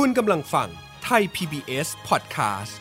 [0.00, 0.68] คุณกำลังฟัง
[1.04, 2.74] ไทย PBS Podcast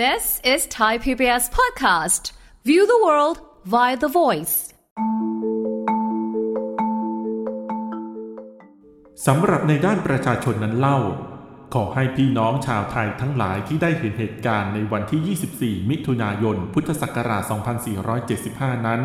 [0.00, 2.22] This is Thai PBS Podcast.
[2.68, 3.36] View the world
[3.74, 4.56] via the voice.
[9.26, 10.98] สำหรับในด้านประชาชนนั้นเล่า
[11.74, 17.42] ขอให้พี่น้องชาวไทยทั้งหลายที่ได้เห็นเหตุการณ์ในวันที่ 24 มิถุนายน พุทธศักราช
[18.14, 19.00] 2475 นั้น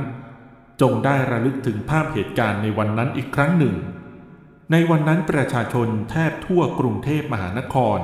[0.81, 3.75] จงได้ระลึกถึงภาพเหตุการณ์ในวันนั้นอีกครั้งหนึ่ง
[4.71, 7.99] ในวันนั้นประชาชนแทบทั่วกรุงเทพมหานคร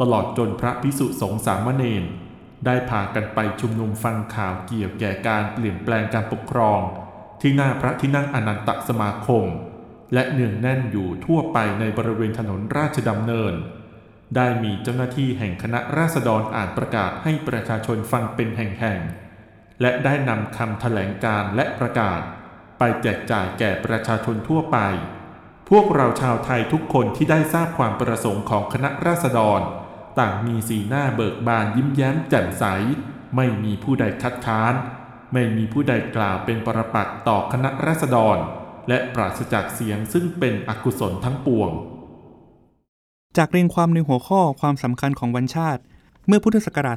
[0.00, 2.04] ตลอดจนพระพิสุสงฆ์สามเณร
[2.66, 6.80] ได้พากันไปชุมนุมฟังข่าวเกี่ยวแก่การเปลี่ยนแปลงการปกครอง
[7.40, 9.44] ที่หน้าพระที่นั่งอนันตสมาคม
[10.14, 13.54] และเนืองแน่นอยู่ทั่วไปในบริเวณถนนราชดำเนิน
[14.36, 22.20] ได้มีเจ้าหน้าที่แห่งคณะราษฎรอ่านประกาศให้ประชาชนฟังเป็นแห่งๆ และได้นำคำแถลงการและประกาศ
[22.78, 24.78] ไปแจกจ่ายแก่ประชาชนทั่วไป
[25.70, 29.60] พวกเราชาวไทยทุกคนที่ได้ทราบความประสงค์ของคณะราษฎร
[30.18, 32.64] ต่างมีสีหน้าเบิกบานยิ้มแย้มแจ่มใส
[33.36, 34.74] ไม่มีผู้ใดคัดค้าน
[35.32, 38.36] ไม่มีผู้ใดกล่าวเป็นปรปักษ์ต่อคณะราษฎร
[38.88, 41.70] และปราศจากเสียงซึ่งเป็นอกุศลทั้งปวง
[43.36, 45.82] จากเรียงความในหัวข้อความสำคัญของวันชาติ
[46.26, 46.96] เมื่อพุทธศักราช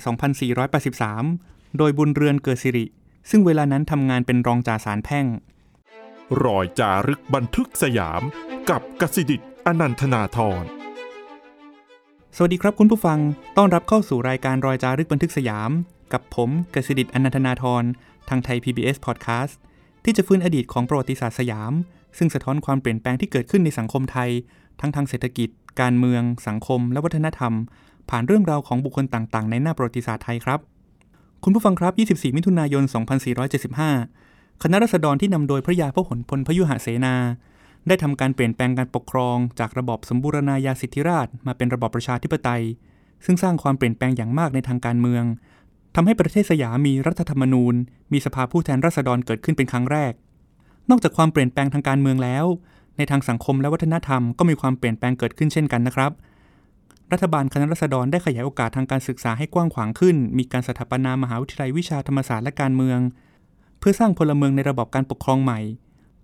[0.89, 2.85] 2483 โดยบุญเรือนเกิดสิริ
[3.29, 5.25] ซึ่งเวลานั้นทำงานเป็นรองจ่าสารแพ่ง
[6.41, 8.21] รอยจารึกบันทึกสยาม
[8.69, 10.63] กับกสิดิตอนันทนาธร
[12.35, 13.19] สวัสดีครับคุณผู้ฟัง
[13.57, 15.71] ต้อนรับเข้าสู่รายการรอยจารึกบันทึกสยาม
[16.13, 17.83] กับผมกสิดิตอนันทนาธร
[18.29, 19.53] ทางไทย PBS Podcast
[20.03, 21.73] ที่จะฟื้นอดีตของประวัติศาสตร์สยาม
[22.17, 24.29] ซึ่งสะท้อนความเปลี่ยนแปลงที่เกิดขึ้นในสังคมไทย
[24.79, 25.49] ทั้งทางเศรษฐกิจ
[25.81, 27.53] การเมือง สังคม และวัฒนธรรม
[28.09, 30.59] ผ่านเรื่องราวของบุคคลต่างๆ ในหน้าประวัติศาสตร์ไทยครับ
[31.43, 32.83] คุณผู้ฟังครับ 24 มิถุนายน
[33.63, 37.15] 2475 คณะรัษฎรที่นำโดยพระยาพหลพลพยุหเสนา
[37.87, 42.63] ได้ทำการเปลี่ยนแปลงการปกครอง จากระบอบสมบูรณาญาสิทธิราชมาเป็นระบอบประชาธิปไตย
[43.25, 45.23] ซึ่งสร้างความเปลี่ยนแปลงอย่างมากในทางการเมือง
[45.95, 47.75] ทำให้ประเทศสยามมีรัฐธรรมนูญ
[48.11, 50.13] มีสภาผู้แทนราษฎรเกิดขึ้นเป็นครั้งแรก
[50.89, 52.45] นอกจากความเปลี่ยนแปลงทางการเมืองแล้ว
[52.97, 56.11] ในทางสังคมและวัฒนธรรมก็มีความเปลี่ยนแปลงเกิดขึ้นเช่นกันนะครับ
[57.11, 62.99] รัฐบาลคณะรัษฎรได้ขยายโอกาสทางการศึกษาให้กว้างขวางขึ้น มีการสถาปนามหาวิทยาลัยวิชาธรรมศาสตร์และการเมือง
[63.85, 65.59] พื่อสร้างพลเมืองในระบอบการปกครองใหม่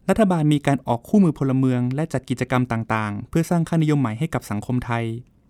[0.10, 5.06] รัฐบาลมีการออกคู่มือพลเมืองและจัดกิจกรรมต่างๆ เพื่อสร้างค่านิยมใหม่ให้กับสังคมไทย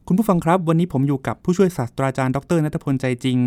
[0.07, 3.37] คุณผู้ฟังครับวันนี้ผมอยู่กับผู้ช่วยศาสตราจารย์ดรนัทพลใจจริง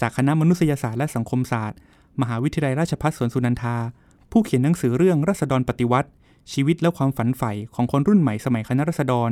[0.00, 1.78] จากคณะมนุษยศาสตร์และสังคมศาสตร์
[2.20, 3.76] มหาวิทยาลัยราชภัฏสวนสุนันทา
[4.30, 6.08] ผู้เขียนหนังสือเรื่องรัษฎรปฏิวัติ
[6.52, 9.30] ชีวิตและความฝันใฝ่ของคนรุ่นใหม่สมัยคณะรัษฎร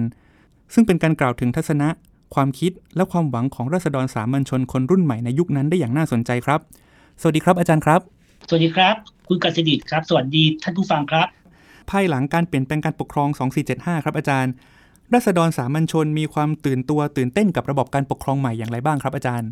[0.75, 1.89] ซึ่งเป็นการกล่าวถึงทัศนะ
[2.35, 6.61] ความคิดและความหวังของรัษฎรสามัญชนคนรุ่นใหม่ในยุคนั้นได้อย่างน่าสนใจครับ
[7.21, 8.01] สวัสดีครับอาจารย์ครับ
[8.51, 8.97] สวัสดีครับ
[9.29, 11.27] คุณกสิดิตครับ สวัสดีท่านผู้ฟังครับ
[11.91, 13.29] ภายหลังการเปลี่ยนแปลงการปกครอง
[13.67, 14.53] 2475 ครับอาจารย์
[15.15, 19.51] รัษฎรสามัญชนมีความตื่นตัวตื่นเต้นกับระบบการปกครองใหม่อย่างไรบ้างครับอาจารย์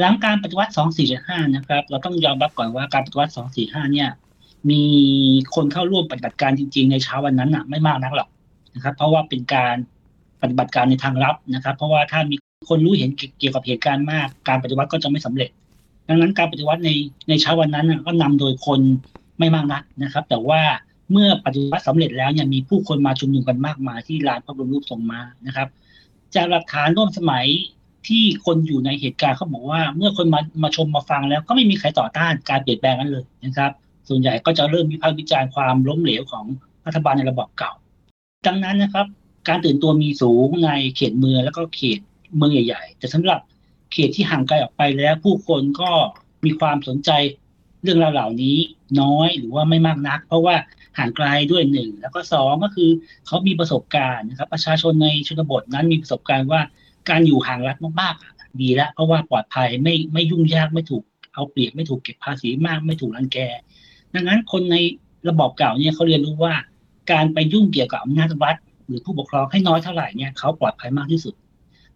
[0.00, 0.72] หลังการปฏิวัติ
[1.12, 3.32] 2475 นะครับ เราต้องยอมรับก่อนว่าการปฏิวัติ
[3.62, 4.08] 245 เนี่ย
[4.70, 4.82] มี
[5.54, 8.28] คนเข้าร่วมปฏิบัติการจริง ๆ ในเช้าวันนั้นอะไม่มากนักหรอก
[8.74, 9.76] นะครับ เพราะว่าเป็นการ
[10.42, 12.36] ปฏิบัติการในทางลับนะครับ เพราะว่าถ้ามี
[12.68, 15.50] คนรู้เห็นเกี่ยวกับเหตุการณ์มาก การปฏิวัติก็จะไม่สำเร็จ
[16.08, 16.90] ดังนั้นการปฏิวัติใน
[17.28, 18.80] ในเช้าวันนั้นก็นำโดยคน
[19.38, 20.60] ไม่มากนักนะครับ แต่ว่า
[21.12, 25.68] เมื่อปฏิวัติสำเร็จแล้วเนี่ยมีผู้คนมาชุมนุมกันมากมายที่ลานพระบรมรูปทรงม้านะครับ
[26.34, 27.46] จากหลักฐานร่วมสมัย
[28.08, 33.70] ที่คนอยู่ในเหตุการณ์เขาบอกว่า เมื่อคนมามาชมมาฟังแล้วก็ไม่มีใครต่อต้านการเปลี่ยนแปลงนั้นเลยนะครับ
[34.08, 36.44] ส่วนใหญ่ก็จะเริ่มวิพากษ์วิจารณ์ความล้มเหลวของ
[36.86, 37.72] รัฐบาลในระบอบเก่า
[38.46, 39.06] ดังนั้นนะครับ
[39.48, 41.98] การตื่นตัวมีสูงในเขตเมืองแล้วก็เขต
[42.36, 43.40] เมืองใหญ่ ๆ แต่สำหรับ
[43.92, 45.90] เขตที่ห่างไกลออกไปแล้ว ผู้คนก็
[46.44, 47.10] มีความสนใจ
[47.82, 48.56] เรื่องราวเหล่านี้
[49.00, 50.56] น้อยหรือว่าไม่มากนัก เพราะว่า
[50.98, 52.90] ห่างไกลด้วยหนึ่งแล้วก็สองก็คือ
[53.26, 56.60] เขามีประสบการณ์นะครับ ประชาชนในชนบทนั้นมีประสบการณ์ว่า
[57.10, 61.02] การอยู่ห่างรัฐมากๆดีแล้วเพราะว่าปลอดภัยไม่ไม่ยุ่งยากไม่ถูก
[61.34, 63.38] เอาเปรียบไม่ถูกเก็บภาษีมากไม่ถูกรังแก
[64.14, 64.76] ดังนั้นคนใน
[65.28, 66.54] ระบอบเก่าเนี่ยเขาเรียนรู้ว่า
[67.12, 68.56] การไปยุ่งเกี่ยวกับอำนาจรัฐ
[68.86, 71.34] หรือผู้ปกครองให้น้อยเท่าไหร่เนี่ยเขาปลอดภัยมากที่สุด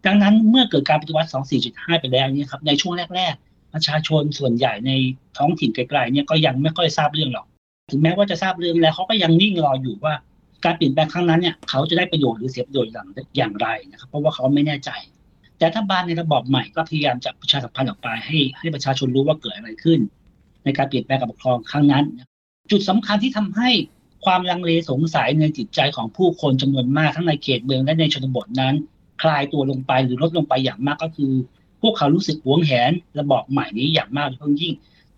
[0.05, 1.29] ดังนั้นเมื่อเกิดการปฏิวัติ
[1.65, 4.91] 24.5ไปแล้วเนี่ยครับในช่วงแรก ๆ ประชาชนส่วนใหญ่ใน
[5.37, 7.45] ท้องถิ่นไกลๆเนี่ยก็ยังไม่ค่อยทราบเรื่องหรอก
[7.91, 10.13] ถึงแม้ว่าจะทราบเรื่องแล้วเขาก็ยังนิ่งรออยู่ว่า
[10.65, 13.07] การเปลี่ยนแปลงครั้งนั้นเนี่ยเขาจะได้ประโยชน์หรือเสียประโยชน์อย่าง
[13.37, 14.89] อย่างไรนะครับ เพราะว่าเขาไม่แน่ใจ
[15.57, 19.99] แต่รัฐบาลในระบอบใหม่ก็พยายามจะประชาสัมพันธ์ออกไปให้ให้ประชาชนรู้ว่าเกิดอะไรขึ้น
[20.63, 22.03] ในการเปลี่ยนแปลงการปกครองครั้งนั้น
[22.71, 23.69] จุดสำคัญที่ทำให้
[24.25, 28.75] ความลังเลสงสัยในจิตใจของผู้คนจำนวนมากทั้งในเขตเมืองและในชนบทนั้น
[29.23, 31.33] คลายตัวลงไปหรือลดลงไปอย่างมากก็คือ
[31.81, 34.73] พวกเขารู้สึกหวงแหนระบอบใหม่นี้อย่างมากเฉพาะยิ่ง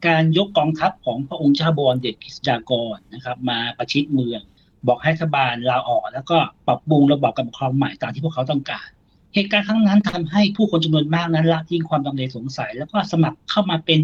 [0.07, 4.41] การยกกองทัพของพระองค์เจ้าบวรเดชกิสดากรนะครับ มาประชิดเมือง
[4.87, 6.37] บอกให้รัฐบาลลาออก แล้วก็
[6.67, 8.87] ปรับปรุงระบอบการปกครองใหม่ตามที่พวกเขาต้องการ
[9.33, 13.99] เหตุการณ์ครั้งนั้นทำให้ผู้คนจำนวนมากนั้นละทิ้งความลังเลสงสัย แล้วก็สมัครเข้ามาเป็น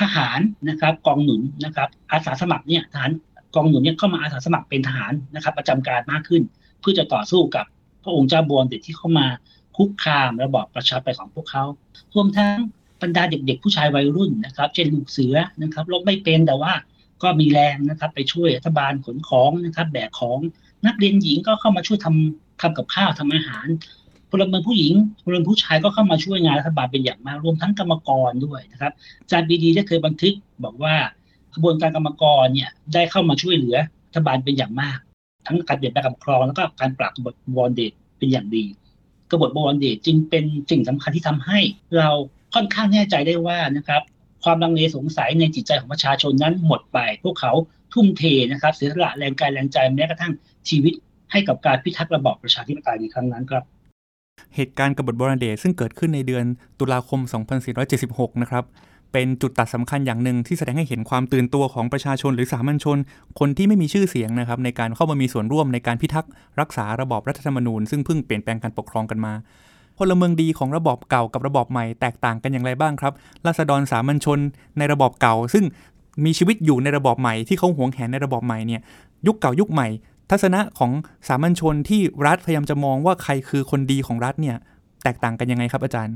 [0.00, 3.10] ทหารนะครับ กองหนุนนะครับ อาสาสมัครเนี่ยทหาร
[3.54, 6.42] กองหนุนเนี่ยเข้ามาอาสาสมัครเป็นทหารนะครับ ประจำการมากขึ้น
[6.80, 7.64] เพื่อจะต่อสู้กับ
[8.04, 9.26] พระองค์เจ้าบวรเด็ดที่เข้ามา
[9.76, 11.64] คุกคามระบอบประชาธิปไตยของพวกเขา
[12.14, 12.56] รวมทั้ง
[13.02, 16.72] บรรดาเด็ก ๆ ผู้ชายวัยรุ่นนะครับ เช่นลูกเสือนะครับลบไม่เป็นแต่ว่า
[17.22, 20.38] ก็มีแรงนะครับ ไปช่วยรัฐบาลขนของนะครับ แบกของ
[20.86, 23.66] นักเรียนหญิงก็เข้ามาช่วยทำทำกับข้าวทำอาหาร
[24.30, 28.92] พลเมืองผู้หญิงพลเมืองผู้ชายก็เข้ามาช่วยงานรัฐบาลเป็นอย่างมากรวมทั้งกรรมกรด้วยนะครับ
[29.30, 30.34] จารย์บีดีได้เคยบันทึก
[30.64, 30.94] บอกว่า
[31.54, 33.76] ขบวนการกรรมกรเนี่ยได้เข้ามาช่วยเหลือ
[34.08, 34.98] รัฐบาลเป็นอย่างมาก
[35.46, 38.64] ทั้งการเปลี่ยนแปลงการปกครองแล้วก็การปราบกบฏบอลเดตเป็นอย่างดี
[39.30, 41.58] กบฏบอลเดตจึงเป็นสิ่งสำคัญที่ทำให้
[41.96, 42.10] เรา
[42.54, 44.02] ค่อนข้างแน่ใจได้ว่านะครับ
[44.44, 47.52] ความลังเลสงสัยในจิตใจของประชาชนนั้นหมดไป พวกเขา
[47.92, 50.32] ทุ่มเทนะครับ เสียสละแรงกายแรงใจแม้กระทั่ง
[50.68, 50.94] ชีวิต
[51.32, 53.64] ให้กับการพิทักษ์ระบอบประชาธิปไตยในครั้งนั้นครับ
[54.54, 56.44] เหตุการณ์กบฏบรเดชซึ่งเกิดขึ้นในเดือน
[56.78, 57.20] ตุลาคม
[57.80, 58.64] 2476 นะครับ
[59.14, 62.98] เป็นจุดตัดสำคัญอย่างหนึ่งที่แสดงให้เห็นความตื่นตัวของประชาชนหรือสามัญชน
[63.38, 66.30] คนที่ไม่มีชื่อเสียงนะครับในการเข้ามามีส่วนร่วมในการพิทักษ์
[66.60, 69.32] รักษาระบอบรัฐธรรมนูญ ซึ่งเพิ่งเปลี่ยนแปลงการปกครองกันมา
[69.98, 73.12] พลเมืองดีของระบอบเก่ากับระบอบใหม่แตกต่างกันอย่างไรบ้างครับ
[73.46, 74.38] ราษฎรสามัญชน
[74.78, 75.64] ในระบอบเก่า ซึ่ง
[76.24, 78.80] มีชีวิตอยู่ในระบอบใหม่ที่เขาหวงแหนในระบอบใหม่เนี่ย
[79.26, 79.88] ยุคเก่ายุคใหม่
[80.30, 80.92] ทัศนะของ
[81.28, 84.56] สามัญชนที่รัฐพยายามจะมองว่าใครคือคนดีของรัฐเนี่ย
[85.04, 86.14] แตกต่างกันยังไงครับอาจารย์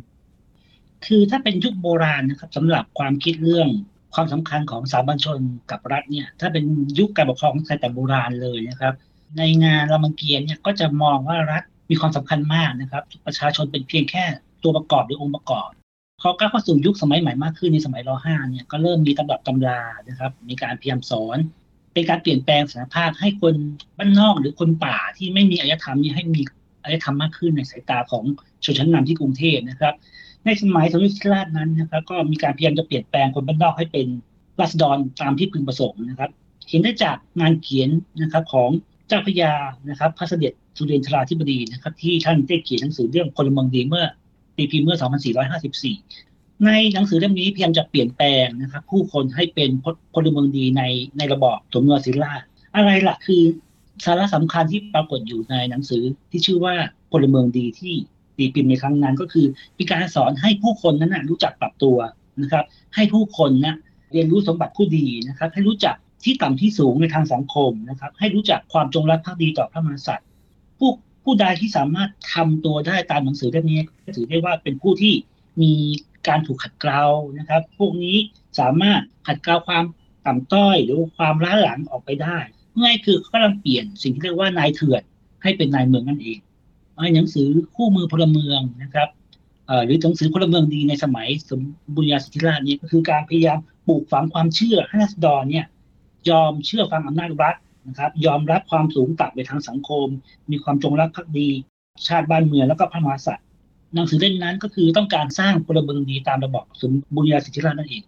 [1.07, 3.69] คือถ้าเป็นยุคโบราณนะครับสำหรับความคิดเรื่อง
[4.15, 5.39] ความสำคัญของสามัญชน
[5.71, 6.65] กับรัฐเนี่ยถ้าเป็น
[6.99, 8.95] ยุคการปกครองไทยแต่โบราณเลยนะครับ
[9.39, 14.25] ในงานรามเกียรติเนี่ยก็จะมองว่ารัฐมีความสำคัญมากนะครับ ประชาชนเป็นเพียงแค่
[14.63, 15.69] ตัวประกอบหรือองค์ประกอบ
[16.21, 21.39] พอก้าวเข้าสู่ยุคสมัยใหม่มากขึ้นในสมัยร .5 เนี่ยก็เริ่มมีตำรับตำรานะครับ มีการพยายามสอน
[21.93, 23.55] เป็นการเปลี่ยนแปลงสถานภาพให้คน
[23.99, 26.43] บ้านนอกหรือคนป่าที่ไม่มีอารยธรรมนี่ให้มี
[26.83, 28.25] อารยธรรมมากขึ้นในสายตาของ
[28.65, 29.95] ชนชั้นนำที่กรุงเทพนะครับ
[30.49, 34.07] ในสมัยสมเด็จพระราชนั้นนะครับ ก็มีการพยายามจะเปลี่ยนแปลงคนบ้านนอกให้เป็น
[34.61, 36.31] ราษฎรตามที่พึงประสงค์นะครับ
[36.69, 37.89] เห็นได้จากงานเขียน
[38.23, 38.71] นะครับของ
[39.09, 39.53] เจ้าพญา
[39.89, 44.07] นะครับพระเสด็จสุเรนทราธิบดีนะครับ ที่ท่านได้เขียนหนังสือเรื่องพลเมืองดีเมื่อ
[44.57, 44.99] ปีพิมพ์เมื่อ
[46.01, 49.71] 2454 ในหนังสือเล่มนี้พยายามจะเปลี่ยนแปลงนะครับ ผู้คนให้เป็น
[50.15, 50.83] พลเมืองดีใน
[51.19, 52.33] ในระบอบสมนวนศิลา
[52.75, 53.43] อะไรล่ะคือ
[54.05, 56.75] สาระสำคัญที่ปรากฏอยู่ในหนังสือที่ชื่อว่า
[57.13, 57.95] พลเมืองดีที่
[58.39, 59.47] ตีพิมพ์ในครั้งนั้น ก็คือ
[59.79, 61.97] มีการสอนให้ผู้คนนั้นนะรู้จักปรับตัว
[62.43, 62.65] นะครับ
[62.95, 63.77] ให้ผู้คนนะ
[64.13, 70.27] เรียนรู้สมบัติผู้ดีนะครับ ให้รู้จักที่ต่ำที่สูงในทางสังคมนะครับ ให้รู้จักความจงรักภักดีต่อพระมหากษัตริย์
[70.79, 70.91] ผู้
[71.25, 75.15] ผู้ใดที่สามารถทำตัวได้ตามหนังสือเล่มนี้ก็ถือได้ว่าเป็นผู้ที่
[75.63, 75.73] มี
[76.29, 77.03] การถูกขัดเกลา
[77.39, 78.17] นะครับ พวกนี้
[78.61, 79.85] สามารถขัดเกลาความ
[80.27, 82.39] ต่ำต้อย หรือความล้าหลังออกไปได้
[82.81, 85.03] ง่ายคือเขากำลังเปลี่ยนสิ่งที่เรียกว่านายเถื่อน
[85.43, 86.39] ให้เป็นนายเมืองนั่นเอง
[87.15, 89.09] หนังสือคู่มือพลเมืองนะครับ
[89.85, 91.61] หรือหนังสือพลเมืองดีในสมัยสม
[91.95, 95.67] บุญญาสิทธิราชนี้ก็คือการพยายามปลูกฝังความเชื่อให้รัษฎรเนี่ย
[96.31, 97.57] ยอมเชื่อฟังอำนาจรัฐ
[97.89, 100.07] นะครับ ยอมรับความสูงต่ำในทางสังคม
[100.51, 101.49] มีความจงรักภักดี
[102.07, 103.47] ชาติบ้านเมืองแล้วก็พระมหากษัตริย์
[103.95, 108.03] หนังสือเล่มนั้นก็คือต้องการสร้างพลเมืองดีตามระบอบสมบุญญาสิทธิราชนั่นเอง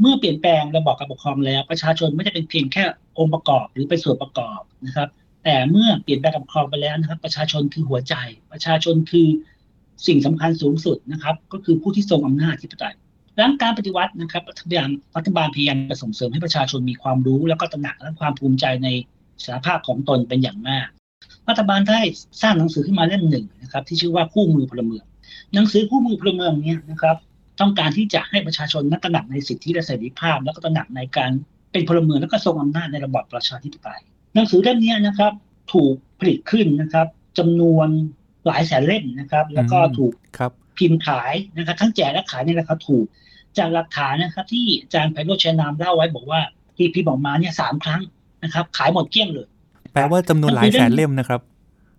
[0.00, 2.84] เมื่อเปลี่ยนแปลงระบอบการปกครองแล้วประชาชนไม่ได้เป็นเพียงแค่
[3.18, 5.08] องค์ประกอบหรือเป็นส่วนประกอบนะครับ
[5.48, 8.14] แต่เมื่อเปลี่ยนแปลงการปกครองไปแล้วนะครับ ประชาชนคือหัวใจ
[8.52, 9.28] ประชาชนคือ
[10.06, 12.94] สิ่งสำคัญสูงสุดนะครับ ก็คือผู้ที่ทรงอำนาจที่ปไตย
[13.38, 18.88] ดังการปฏิวัตินะครับรัฐบาลรัฐบาลพยายามจะส่งเสริมให้ประชาชนมีความรู้ แล้วก็ตระหนักและความภูมิใจใน
[19.44, 20.88] สารภาพของตนเป็นอย่างมาก
[21.48, 22.00] รัฐบาลได้
[22.42, 25.04] สร้างหนังสือขึ้นมาเล่มหนึ่งนะครับ ที่ชื่อว่าคู่มือพลเมือง
[25.54, 27.16] หนังสือคู่มือพลเมืองเนี่ยนะครับ
[27.60, 31.30] ต้องการที่จะให้ประชาชนนักตระหนักในสิทธิและเสรีภาพ แล้วก็ตระหนักในการ
[31.72, 34.02] เป็นพลเมืองแล้วก็ทรงอำนาจในระบอบประชาธิปไตย
[34.36, 35.32] หนังสือเล่มนี้นะครับ
[35.72, 37.06] ถูกผลิตขึ้นนะครับ
[37.38, 37.88] จำนวน
[38.46, 43.06] หลายแสนเล่มนะครับ แล้วก็ถูกครับพิมพ์ขายนะครับ ทั้งแจกและขายในราคาถูก
[43.58, 46.40] จากหลักฐานนะครับ ที่อาจารย์ไพโรจน์ชัยนามเล่าไว้บอกว่า
[46.76, 48.02] ที่พี่บอกมาเนี่ยสามครั้ง
[48.44, 49.46] นะครับ ขายหมดเกลี้ยงเลย
[49.92, 51.40] แปลว่าจำนวนหลายแสนเล่มนะครับ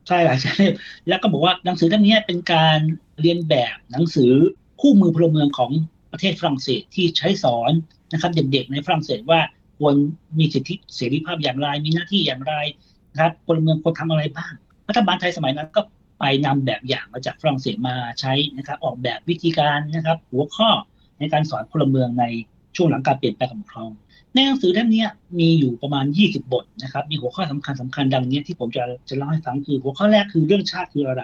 [0.07, 0.73] ใช่หลายแสนเล่ม
[1.07, 2.79] แล้วก็บอกว่าหนังสือเล่มนี้เป็นการ
[3.21, 4.31] เรียนแบบหนังสือ
[4.81, 5.71] คู่มือพลเมืองของ
[6.11, 7.71] ประเทศฝรั่งเศสที่ใช้สอน
[8.13, 9.39] นะครับ เด็กๆในฝรั่งเศสว่า
[9.77, 9.95] ควร
[10.37, 12.53] มีสิทธิเสรีภาพอย่างไรมีหน้าที่อย่างไร
[13.11, 14.53] นะครับพลเมืองควรทำอะไรบ้าง
[14.89, 15.81] รัฐบาลไทยสมัยนั้นก็
[16.19, 20.69] ไปนำแบบอย่างมาจากฝรั่งเศสมาใช้นะครับออกแบบวิธีการนะครับ หัวข้อ
[21.19, 22.25] ในการสอนพลเมืองใน
[22.75, 23.91] ช่วงหลังการเปลี่ยนแปลงการปกครอง
[24.33, 25.05] ในหนังสือเล่มนี้
[25.39, 31.23] มีอยู่ประมาณ 20 บทนะครับ มีหัวข้อสำคัญสำคัญดังนี้ที่ผมจะจะเล่าให้ฟังคือหัวข้อแรกคือเรื่องชาติคืออะไร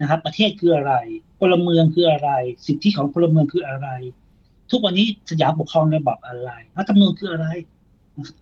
[0.00, 0.94] นะครับ ประเทศคืออะไร
[1.40, 2.30] พลเมืองคืออะไร
[2.66, 3.88] สิทธิของพลเมืองคืออะไร
[4.70, 7.46] ทุกวันนี้สยามปกครองระบอบอะไรรัฐธรรมนูญคืออะไร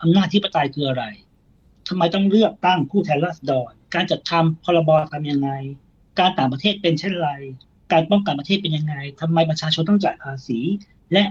[0.03, 1.05] อำนาจที่ปไตยคืออะไร
[1.89, 5.51] ทำไมต้องเลือกตั้งผู้แทนราษฎร การจัดทำพรบทำยังไง
[6.19, 7.31] การต่างประเทศเป็นเช่นไร
[7.93, 10.59] การป้องกันประเทศเป็นยังไงทำไมประชาชนต้องจ่ายภาษี
[11.13, 11.25] และ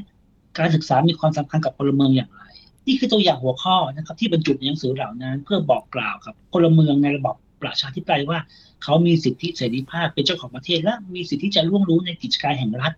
[0.57, 2.43] การศึกษามีความสำคัญกับพลเมืองอย่างไร
[2.87, 8.39] นี่คือตัวอย่างหัวข้อนะครับที่บรรจุในหนังสือเหล่านั้น เพื่อบอกกล่าวกับพลเมืองในระบบประชาธิปไตยว่า
[8.83, 12.93] เขามีสิทธิเสรีภาพเป็นเจ้าของประเทศ และมีสิทธิจะร่วงรู้ในกิจการแห่งรัฐ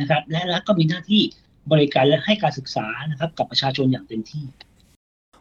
[0.00, 1.22] นะครับ และรัฐก็มีหน้าที่
[1.72, 4.44] บริการและให้การศึกษานะครับกับประชาชนอย่างเต็มที่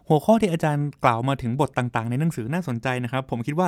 [0.09, 3.67] หัวข้อที่อาจารย์กล่าวมาถึงบทต่างๆ ในหนังสือน่าสนใจนะครับ ผมคิดว่า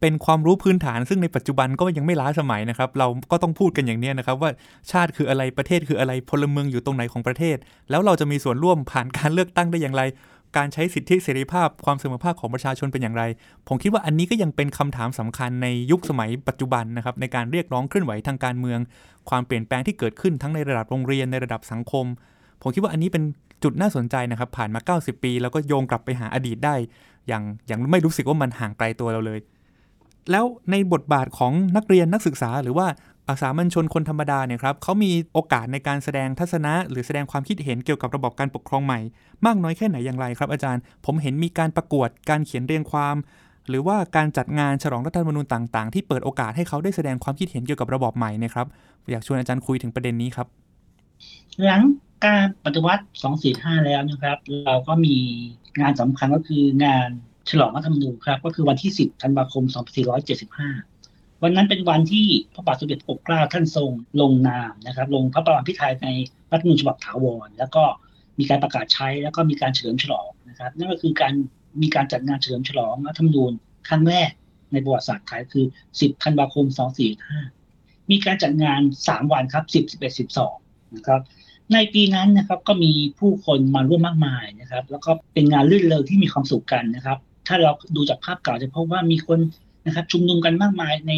[0.00, 4.50] เป็นความรู้พื้นฐาน ซึ่งในปัจจุบันก็ยังไม่ล้าสมัยนะครับ เราก็ต้องพูดกันอย่างนี้นะครับ ว่า
[4.90, 7.56] ชาติคืออะไรประเทศคืออะไรพลเมืองอยู่ตรงไหนของประเทศ
[7.90, 10.02] แล้วเราจะมีส่วนร่วมผ่านการเลือกตั้งได้อย่างไร
[10.56, 13.22] การใช้สิทธิเสรีภาพความเสมอภาคของประชาชนเป็นอย่างไร
[13.68, 18.78] ผมคิดว่าอันนี้ก็ยังเป็นคำถามสำคัญในยุคสมัยปัจจุบันนะครับในการเรียกร้องเคลื่อนไหวทางการเมือง
[19.28, 22.06] ความเปลี่ยนแปลงที่เกิดขึ้นทั้งในระดับโรงเรียนในระดับสังคม
[22.62, 23.24] ผมคิดว่าอันนี้เป็น
[23.62, 26.74] จุดน่าสนใจนะครับ ผ่านมา 90 ปี แล้วก็โยงกลับไปหาอดีตได้
[27.28, 29.40] อย่างอย่างไม่รู้สึกว่ามันห่างไกลตัวเราเลย
[30.30, 32.86] แล้วในบทบาทของนักเรียนนักศึกษา หรือว่า
[33.28, 39.00] อาสามัญชนคนธรรมดาเนี่ยครับเขามีโอกาสในการแสดงทัศนะ หรือแสดงความคิดเห็นเกี่ยวกับระบบการปกครองใหม่
[39.46, 43.16] มากน้อยแค่ไหนอย่างไรครับอาจารย์ ผมเห็นมีการประกวดการเขียนเรียงความ
[43.68, 48.66] หรือว่าการจัดงานฉลองรัฐธรรมนูญต่าง ๆ ที่เปิดโอกาสให้เขาได้แสดงความคิดเห็นเกี่ยวกับระบอบใหม่นะครับ
[49.10, 50.46] อยากชวนอาจารย์คุยถึงประเด็นนี้ครับ
[51.64, 51.82] หลัง
[52.26, 53.04] การปฏิวัติ
[53.44, 55.16] 245 แล้วนะครับ เราก็มี
[55.80, 57.08] งานสำคัญก็คืองาน
[57.50, 59.64] ฉลองรัฐธรรมนูญครับ ก็คือวันที่ 10 ธันวาคม
[60.52, 66.08] 2475 วันนั้นเป็นวันที่พระบาทสมเด็จปกเกล้าท่านทรงลงนามนะครับ ลงพระประมาพิไทยใน
[66.50, 67.82] รัฐธรรมนูญฉบับถาวร แล้วก็
[68.38, 71.32] มีการประกาศใช้แล้วก็มีการเฉลิมฉลองนะครับ นั่นก็คือการ
[71.82, 73.52] มีการจัดงานเฉลิมฉลองรัฐธรรมนูญ
[73.88, 74.30] ครั้งแรก
[74.72, 76.66] ในประวัติศาสตร์ไทยคือ 10 ธันวาคม
[77.38, 80.18] 2475 มีการจัดงาน 3 วันครับ 10 11
[80.52, 81.20] 12 นะครับ
[81.74, 89.38] ในปีนั้นนะครับก็มีผู้คนมาร่วมมากมายนะครับ แล้วก็เป็นงานลื่นเริงที่มีความสุขกันนะครับ ถ้าเราดูจากภาพเก่าจะพบว่ามีคน
[89.86, 91.12] นะครับ ชุมนุมกันมากมายใน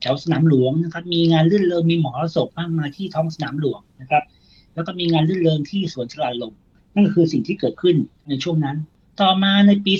[0.00, 4.24] แถวสนามหลวงนะครับ มีงานลื่นเริงมีหมอรสพมากมายที่ท้องสนามหลวงนะครับ
[4.74, 6.54] แล้วก็มีงานลื่นเริงที่สวนชลาลม
[6.94, 7.96] นั่นก็คือสิ่งที่เกิดขึ้น
[8.28, 8.76] ในช่วงนั้น
[9.20, 9.92] ต่อมาในปี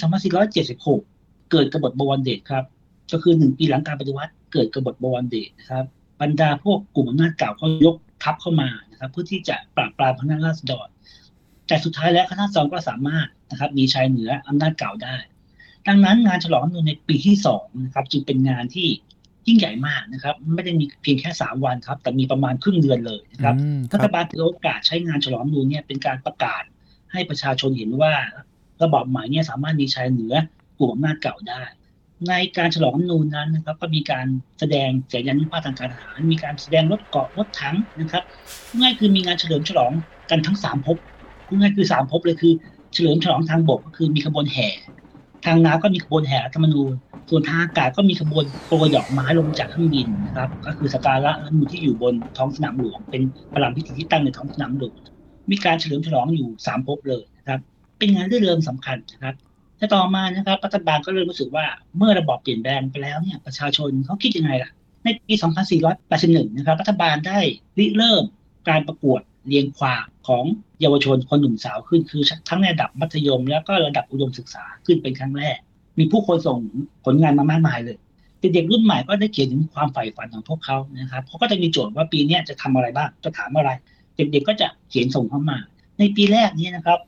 [0.66, 2.64] 2476 เกิดกบฏบวรเดชครับ
[3.12, 5.84] ก็คือหนึ่งปีหลังการปฏิวัติเกิดกบฏบวรเดชนะครับ
[6.20, 10.88] บรรดาพวกกลุ่มอำนาจเก่าเขายกทัพเข้ามา นะครับ เพื่อที่จะปราบปรามคณะราษฎร
[11.68, 15.16] แต่สุดท้ายแล้วคณะราษฎรก็สามารถนะครับ มีชัยเหนืออำนาจเก่าได้
[15.88, 18.88] ดังนั้นงานฉลองรัฐธรรมนูญในปีที่สองนะครับ จึงเป็นงานที่
[19.46, 26.62] ยิ่งใหญ่มากนะครับ ไม่ได้มีเพียงแค่สามวันครับ แต่มีประมาณครึ่งเดือนเลยนะครับอืมครัรัฐบบาลถือโอกาสใช้งานฉลองรัฐธรรมนูญเนี่ยเป็นการประกาศ
[27.12, 28.14] ให้ประชาชนเห็นว่า
[28.82, 30.34] ระบอบใหม่เนี่ยสามารถมีชัยเหนือ
[30.78, 31.62] กลุ่มอำนาจเก่าได้
[32.28, 34.26] ในการฉลองนูญนั้นนะครับ ก็มีการ
[34.58, 38.22] แสดงแสดงนุภาพทางการทหาร มีการแสดงรถเกาะรถถังนะครับ
[38.80, 39.92] ง่ายคือมีงานเฉลิมฉลอง
[40.30, 40.96] กันทั้งสามภพ
[41.58, 42.52] ง่ายคือสามภพเลยคือ
[42.94, 44.68] เฉลิมฉลองทางบกก็คือมีขบวนแห่
[45.46, 46.92] ทางน้ำก็มีขบวนแห่รัฐธรรมนูญ
[47.30, 54.96] ส่วนทางอากาศก็มีขบวนโปรยดอกไม้ลงจากเครื่องบินนะครับ ก็คือสการะรัฐมนูญที่อยู่บนท้องสนามหลวง เป็นประลัมพิธีที่ตั้งในท้องสนามหลวง
[55.50, 57.60] มีการเฉลิมฉลองอยู่สามภพเลยนะครับ
[57.98, 59.34] เป็นงานเรื่องเริงสำคัญนะครับ
[59.78, 61.66] แต่ต่อมานะครับรัฐบาลก็เริ่มรู้สึกว่า
[61.96, 64.70] เมื่อระบอบเปลี่ยนแปลงไปแล้วเนี่ยประชาชนเขาคิดยังไงล่ะ
[65.04, 65.34] ในปี
[65.94, 67.38] 2481 นะครับรัฐบาลได้
[67.78, 68.24] ริเริ่ม
[68.68, 70.44] การประกวดเรียงความของ
[70.80, 75.58] เยาวชนคนหนุ่มสาวขึ้นคือทั้งในระดับมัธยม แล้วก็ระดับอุดมศึกษาขึ้นเป็นครั้งแรก
[75.98, 76.58] มีผู้คนส่ง
[77.04, 77.98] ผลงานมามากมายเลย
[78.40, 83.70] เด็กๆรุ่นใหม่ก็ได้เขียนถึงความใฝ่ฝันของพวกเขานะครับเขาก็จะมีโจทย์ว่าปีนี้จะทำอะไรบ้างจะถามอะไร
[84.16, 85.58] เด็กๆก็จะเขียนส่งเข้ามา
[85.98, 86.98] ในปีแรกนี้นะครับ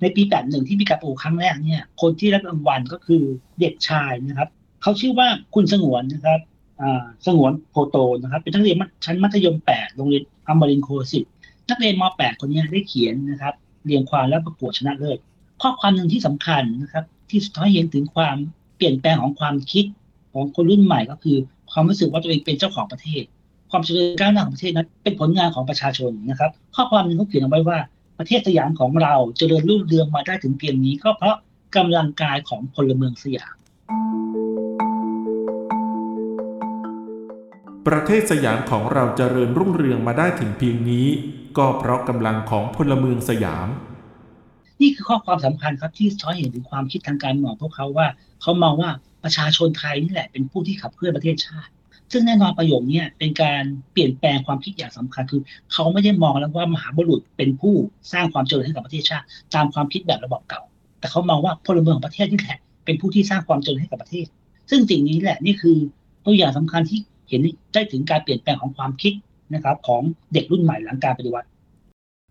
[0.00, 3.22] ในปี 81 ที่มีการปลูกครั้งแรกเนี่ย คนที่รับรางวัลก็คือ
[3.60, 4.48] เด็กชายนะครับ
[4.82, 6.40] เขาชื่อว่าคุณสงวนนะครับ
[7.26, 11.24] สงวนโพโตนะครับ เป็นนักเรียนชั้นมัธยม 8 โรงเรียนอมรินโคสิต
[11.70, 15.18] นักเรียนม .8 คนนี้ได้เขียนนะครับ เรียงความและประกวดชนะเลิศ
[15.62, 18.36] ข้อความหนึ่งที่สำคัญนะครับ ที่สะท้อนให้เห็นถึงความ
[18.76, 19.84] เปลี่ยนแปลงของความคิด
[20.32, 21.36] ของคนรุ่นใหม่ก็คือ
[21.72, 23.24] ความรู้สึกว่าตัวเองเป็นเจ้าของประเทศ
[23.70, 27.78] ความเจริญก้าวหน้าของประเทศนั้นเป็นผลงานของประชาชนนะครับ ข้อความหนึ่งเขาเขียนเอาไว้ว่า
[28.18, 31.36] ประเทศสยามของเราเจริญรุ่งเรืองมาได้ถึงเพียงนี้ก็เพราะ
[31.76, 33.56] กำลังกายของพลเมืองสยาม
[37.86, 41.06] ประเทศสยามของเราเจริญรุ่งเรืองมาได้ถึงเพียงนี้
[41.58, 43.68] ก็เพราะกำลังของพลเมืองสยาม
[44.80, 48.06] นี่คือข้อความสำคัญครับที่สะท้อนให้เห็นถึงความคิดทางการเมืองของพวกเขาว่า
[48.42, 48.90] เขามองว่า
[49.24, 51.70] ประชาชนไทยนี่แหละเป็นผู้ที่ขับเคลื่อนประเทศชาติ
[52.12, 57.74] ซึ่งแน่นอนประโยคนี้เป็นการเปลี่ยนแปลงความคิดอย่างสำคัญคือ เขาไม่ได้มองแล้วว่ามหาบุรุษเป็นผู้
[58.12, 60.62] สร้างความเจริญให้กับประเทศชาติ ตามความคิดแบบระบอบเก่า
[61.00, 64.26] แต่เขามองว่าพลเมืองของประเทศนี่แหละเป็นผู้ที่สร้างความเจริญให้กับประเทศ
[64.70, 65.76] ซึ่งสิ่งนี้แหละนี่คือ
[66.24, 66.98] ตัวอย่างสำคัญที่
[67.28, 67.40] เห็น
[67.74, 69.12] ได้ถึงการเปลี่ยนแปลงของความคิด
[69.54, 71.48] นะครับของเด็กรุ่นใหม่หลังการปฏิวัติ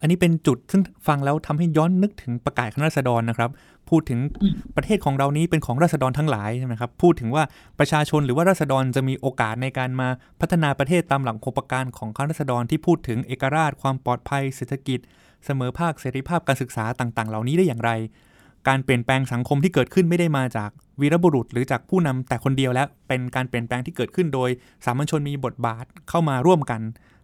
[0.02, 3.50] อันนี้เป็นจุดซึ่งฟังแล้วทำให้ย้อนนึกถึงประกาศคณะราษฎรนะครับ
[3.90, 7.44] พูดถึงอืมประเทศของเรานี้เป็นของราษฎรทั้งหลายใช่ไหมครับ พูดถึงว่า
[7.80, 10.08] ประชาชนหรือว่าราษฎรจะมีโอกาสในการมา
[10.42, 15.00] พัฒนาประเทศตามหลักโครงการของคณะราษฎรที่พูดถึงเอกราช ความปลอดภัย เศรษฐกิจ
[15.46, 17.92] เสมอภาคเสรีภาพการศึกษาต่าง ๆ เหล่านี้ได้อย่างไร
[18.68, 20.70] การเปลี่ยนแปลงสังคมที่เกิดขึ้นไม่ได้มาจาก
[21.02, 24.50] วีรบุรุษ หรือจากผู้นำแต่คนเดียวแล้วเป็นการเปลี่ยนแปลงที่เกิดขึ้นโดย
[24.86, 26.82] สามัญชนมีบทบาทเข้ามาร่วมกัน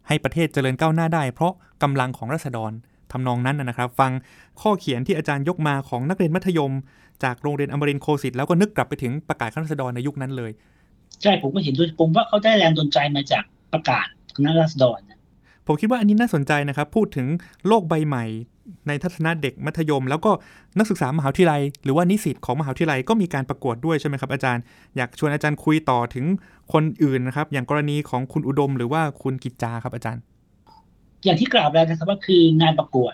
[0.07, 1.53] ให้ประเทศเจริญก้าวหน้าได้ เพราะ
[1.83, 2.71] กำลังของราษฎร
[3.11, 4.11] ทำนองนั้นนะนะครับ ฟัง
[4.61, 6.73] ข้อเขียนที่อาจารย์ยกมาของนักเรียนมัธยม
[7.23, 10.51] จากโรงเรียนอมรินทร์โคสิตแล้วก็นึกกลับไปถึงประกาศคณะราษฎรในยุคนั้นเลย
[11.21, 13.43] ใช่ผมก็เห็นด้วยผมว่าเขาได้แรงดลใจมาจาก
[13.73, 14.05] ประกาศ
[14.35, 15.19] คณะราษฎรนะ
[15.67, 17.27] ผมคิดว่าอันนี้น่าสนใจนะครับ พูดถึง
[17.67, 18.25] โลกใบใหม่
[18.87, 20.31] ในทัศนะเด็กมัธยม แล้วก็
[20.77, 24.63] นักศึกษามหาวิทยาลัย หรือว่านิสิตของมหาวิทยาลัยก็มีการประกวดด้วยใช่ไหมครับอาจารย์
[24.95, 26.25] อยากชวนอาจารย์คุยต่อถึง
[26.73, 30.23] คนอื่นนะครับ อย่างกรณีของคุณอุดมหรือว่าคุณกิจจาครับอาจารย์
[31.23, 33.13] อย่างที่กล่าวแล้วนะครับว่าคืองานประกวด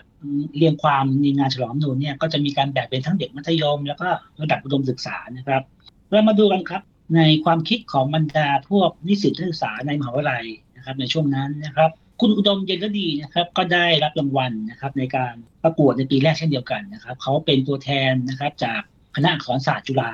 [0.56, 4.08] เรียงความในงานฉลองนูญเนี่ยก็จะมีการแบ่งเป็นทั้งเด็กมัธยม แล้วก็
[4.40, 5.62] ระดับอุดมศึกษานะครับ
[6.10, 6.82] เรามาดูกันครับ
[7.16, 10.44] ในความคิดของบรรดาพวกนิสิตนักศึกษาในมหาวิทยาลัย
[10.76, 18.80] นะครับ ในช่วงนั้นนะครับคุณอุดมเย็นฤดีนะครับ ก็ได้รับรางวัลนะครับ ในการประกวดในปีแรกเช่นเดียวกันนะครับ เขาเป็นตัวแทนนะครับ จาก
[19.16, 20.10] คณะอักษรศาสตร์จุฬา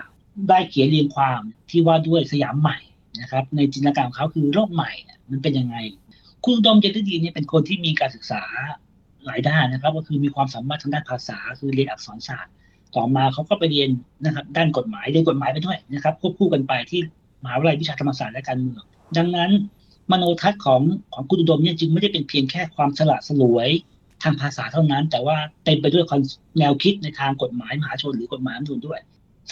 [0.49, 2.79] ได้เขียนเรียงความที่ว่าด้วยสยามใหม่
[3.21, 5.77] นะครับ ในจินตนาการของเขาคือโลกใหม่เนี่ยมันเป็นยังไง
[6.45, 8.43] คุณอุดมเย็นดีเนี่ยเป็นคนที่มีการศึกษา
[9.25, 12.53] หลายด้านนะครับ ก็คือมีความสามารถทางด้านภาษา คือเรียนอักษรศาสตร์
[12.97, 13.91] ต่อมาเขาก็ไปเรียน
[14.25, 17.01] นะครับ ด้านกฎหมายเรียนกฎหมายไปด้วยนะครับควบคู่กันไปที่
[17.45, 18.83] มหาวิทยาลัยวิชาธรรมศาสตร์และการเมือง
[19.17, 19.51] ดังนั้น
[20.13, 20.81] มโนทัศน์ของ
[21.15, 23.69] ของคุณดมเนี่ยจึงไม่ได้เป็นเพียงแค่ความสละสลวย
[24.23, 26.05] ทางภาษาเท่านั้น แต่ว่าเต็มไปด้วย
[26.59, 29.01] แนวคิดในทางกฎหมายมหาชนหรือกฎหมายรัฐธรรมนูญด้วย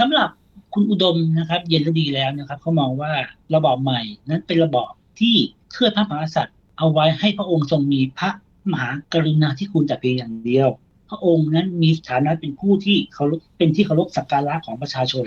[0.01, 0.29] สำหรับ
[0.75, 3.13] คุณอุดมนะครับ เย็นฤดีแล้วนะครับเขามองว่า
[3.55, 5.35] ระบอบใหม่นั้นเป็นระบอบที่
[5.73, 8.31] เคลื่อนพระมหากษัตริย์ เอาไว้ให้พระองค์ทรงมีพระ
[8.73, 10.69] มหากรุณาธิคุณแต่เพียงอย่างเดียว
[11.11, 15.27] พระองค์นั้นมีฐานะเป็นผู้ที่เขารพเป็นที่เคารพสักการะของประชาชน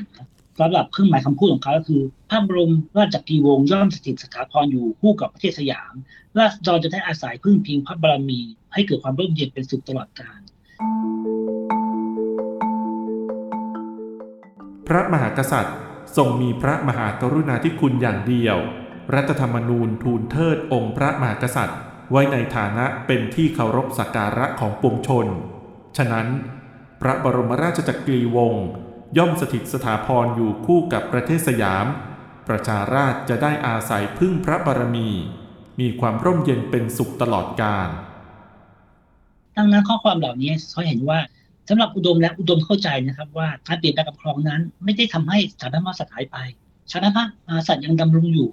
[0.60, 5.94] สำหรับเครื่องหมายคำพูดของเขาก็คือพระบรมราชกีวงศ์ย่อมสถิตสถาพรอยู่คู่กับประเทศสยาม
[6.38, 8.42] ราษฎรจะได้อาศัยพึ่งพิงพระบารมี
[8.74, 10.40] ให้เกิดความร่มเย็นเป็นสุขตลอดกาล
[14.88, 15.78] พระมหากษัตริย์
[16.18, 18.58] ทรงมีพระมหากรุณาธิคุณอย่างเดียว
[19.16, 21.80] รัฐธรรมนูญทูลเทิดองค์พระมหากษัตริย์
[22.12, 25.28] ไว้ในฐานะเป็นที่เคารพสักการะของปวงชน
[25.98, 26.28] ฉะนั้น
[27.02, 28.66] พระบรมราชจักรีวงศ์
[29.18, 31.86] ย่อมสถิตสถาพรอยู่คู่กับประเทศสยาม
[32.48, 35.10] ประชาราชจะได้อาศัยพึ่งพระบารมี
[35.80, 37.90] มีความร่มเย็นเป็นสุขตลอดกาล
[39.58, 41.20] ดังนั้นข้อความเหล่านี้เขาเห็นว่า
[41.70, 46.38] สำหรับอุดมและอุดมเข้าใจนะครับ ว่าการเปลี่ยนแปลงปกครองนั้น ไม่ได้ทำให้สถานพระมหากษัตริย์หายไป
[46.92, 48.50] สถานพระมหากษัตย์ยังดำรงอยู่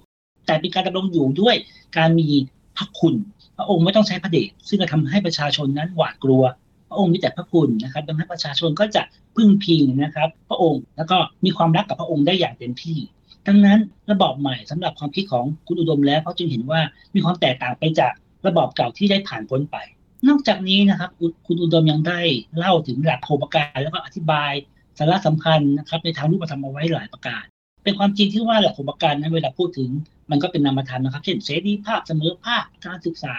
[0.47, 1.55] แต่เป็นการดำรงอยู่ด้วย
[1.97, 2.29] การมี
[2.77, 3.15] พระคุณ
[3.57, 6.43] พระองค์ไม่ต้องใช้พระเดชซึ่งจะทำให้ประชาชนนั้นหวาดกลัว
[6.89, 9.03] พระองค์มีแต่พระคุณนะครับดังนั้นประชาชนก็จะ
[9.37, 12.99] พึ่งพิงนะครับ พระองค์แล้วก็มีความรักกับพระองค์ได้อย่างเต็มที่
[13.47, 13.79] ดังนั้น
[14.11, 16.81] ระบอบใหม่สำหรับความคิดของคุณอุดมแล้วเขาจึงเห็นว่า
[17.15, 18.13] มีความแตกต่างไปจาก
[18.47, 19.77] ระบอบเก่าที่ได้ผ่านพ้นไป
[20.29, 21.11] นอกจากนี้นะครับ
[21.47, 22.21] คุณอุดมยังได้
[22.59, 24.53] เล่าถึงหลักโครงการแล้วก็อธิบาย
[24.99, 27.45] สาระสำคัญนะครับ ในทางรูปธรรมเอาไว้หลายประการ
[27.85, 29.91] เป็นความจริงที่ว่าหลักโครงการนั้นเวลาพูดถึง
[30.31, 33.35] มันก็เป็นนามธรรมนะครับ เช่นเสรีภาพเสมอภาคการศึกษา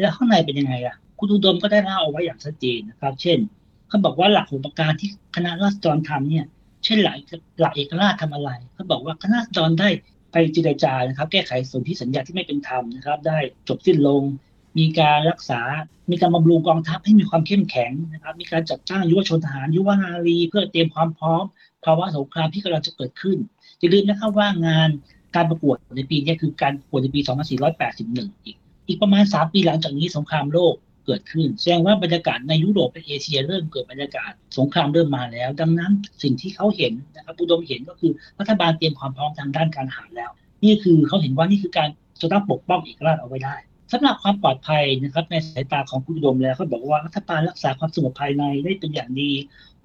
[0.00, 3.38] แล้วข้างในเป็นยังไงล่ะ คุณอุดมก็ได้เล่าเอาไว้อย่างชัดเจนนะครับ เช่น
[3.88, 6.46] เขาบอกว่าหลักโครงการที่คณะราษฎรทำเนี่ย
[6.84, 7.16] เช่นหลัก
[7.60, 9.88] หลักเอกราชทำอะไรเขาบอกว่าคณะราษฎรได้
[10.32, 14.22] ไปเจรจานะครับ แก้ไขสนธิสัญญาที่ไม่เป็นธรรมนะครับ ได้จบสิ้นลง
[14.78, 15.60] มีการรักษา
[16.10, 21.44] มีการบำรุงกองทัพให้มีความเข้มแข็งนะครับ มีการจัดจ้างยุวชนทหารยุวนารีเพื่อเตรียมความพร้อม
[21.84, 23.38] ภาวะสงครามที่กำลังจะเกิดขึ้น
[23.78, 24.88] อย่าลืมนะครับว่างาน
[25.36, 27.20] การประกวดในปีนี้คือการประกวดในปี
[27.82, 28.56] 2481 อีก
[28.88, 30.74] อีกประมาณ 3 ปีหลังจากนี้สงครามโลก
[31.06, 40.30] เกิดขึ้น แสดงว่าบรรยากาศในยุโรปและเอเชียเริ่มเกิดบรรยากาศสงครามเริ่มมาแล้ว ดังนั้นสิ่งที่เขาเห็นนะครับอุดมเห็นก็คือรัฐบาลเตรียมความพร้อมทางด้านการทหารแล้ว
[40.64, 41.88] นี่คือเขาเห็นว่านี่คือการ
[42.20, 43.56] จะต้องปกป้องเอกราชเอาไว้ได้
[43.92, 49.30] สำหรับความปลอดภัยนะครับในสายตาของคุณดมแล้วเขาบอกว่ารัฐบาลรักษาความสงบภายในได้เป็นอย่างดี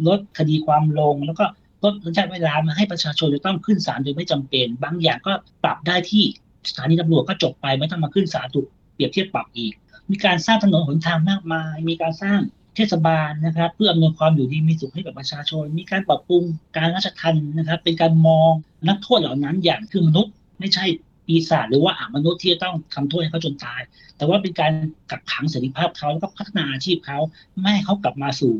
[0.07, 1.45] ลดคดีความลง แล้วก็
[1.83, 5.33] ลดระยะเวลามาให้ประชาชนจะต้องขึ้นศาลโดยไม่จำเป็น บางอย่างก็
[5.63, 6.23] ปรับได้ที่
[6.69, 9.73] สถานีตำรวจก็จบไปไม่ต้องมาขึ้นศาลถูกเปรียบเทียบปรับอีก
[10.11, 12.39] มีการสร้างถนนหนทางมากมาย มีการสร้าง
[12.75, 16.43] เทศบาลนะครับ เพื่ออำนวยความอยู่ดีมีสุขให้กับประชาชน มีการปรับปรุง
[16.77, 18.51] การราชทัณฑ์นะครับ เป็นการมอง
[18.87, 20.85] นักโทษเหล่านั้นอย่างคือมนุษย์ไม่ใช่
[21.31, 23.81] ปีศาจหรือว่าอามนุษย์ที่จะต้องทำโทษให้เขาจนตาย
[24.17, 24.73] แต่ว่าเป็นการ
[25.11, 27.19] กักขังเสรีภาพเขาแล้วก็พัฒนาอาชีพเขา
[27.59, 28.53] ไม่ให้เขากลับมาสู่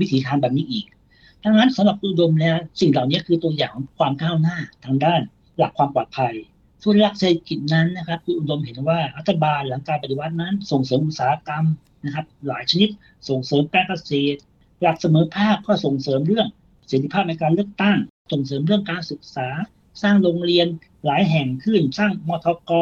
[0.00, 0.86] วิถีทางแบบนี้อีก
[1.44, 5.20] ดังนั้นสำหรับอุดมแล้วสิ่งเหล่านี้คือตัวอย่างของความก้าวหน้าทางด้าน
[5.58, 6.34] หลักความปลอดภัย
[6.82, 11.64] ส่วนหลักเศรษฐกิจนั้นนะครับคุณอุดมเห็นว่ารัฐบาลหลังการปฏิวัตินั้นส่งเสริมอุตสาหกรรม
[12.04, 12.88] นะครับ หลายชนิด
[13.28, 14.38] ส่งเสริมการเกษตร
[14.80, 16.48] หลักเสมอภาคก็ส่งเสริมเรื่อง
[16.88, 17.98] เสรีภาพในการเลือกตั้ง
[18.32, 19.48] ส่งเสริมเรื่องการศึกษา
[20.02, 20.66] สร้างโรงเรียน
[21.04, 22.72] หลายแห่งขึ้น สร้างมทก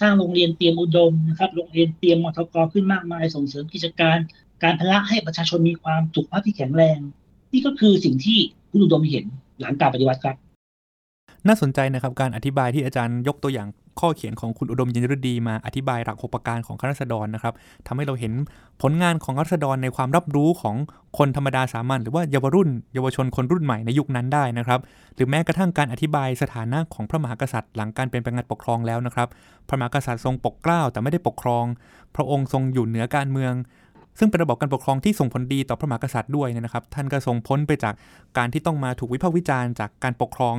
[0.00, 4.18] สร้างโรงเรียนเตรียมอุดมนะครับโรงเรียนเตรียมมทกขึ้นมากมายส่งเสริมกิจการ
[4.62, 6.98] การพละให้ประชาชนมีความสุขภาพที่แข็งแรง
[7.52, 8.38] นี่ก็คือสิ่งที่
[8.70, 9.24] คุณอุดมเห็น
[9.60, 10.36] หลังการปฏิวัติครับ
[11.48, 13.68] น่าสนใจนะครับการอธิบายที่อาจารย์ยกตัวอย่าง
[14.00, 17.54] ข้อเขียนของคุณอุดมยินฤดีมาอธิบายหลักหกประการของข้าราษฎรนะครับ
[17.86, 18.32] ทำให้เราเห็น
[18.82, 20.76] ผลงานของข้าราษฎรในความรับรู้ของ
[21.18, 24.80] คนธรรมดาสามัญหรือว่าเยาวรุ่น เยาวชนคนรุ่นใหม่ในยุคนั้นได้นะครับ
[25.14, 29.28] หรือแม้กระทั่งการอธิบายสถานะของพระมหากษัตริย์ หลังการเปลี่ยนแปลงการปกครองแล้วนะครับ
[29.68, 31.64] พระมหากษัตริย์ทรงปกเกล้าแต่ไม่ได้ปกครอง
[32.14, 33.54] พระองค์ทรงอยู่เหนือการเมือง
[34.18, 37.94] ซึ่งเป็นระบบการปกครองที่ส่งผลดีต่อพระมหากษัตริย์ด้วยนะครับ ท่านก็ทรงพ้นไปจาก
[38.38, 40.54] การที่ต้องมาถูกวิพากษ์วิจารณ์จากการปกครอง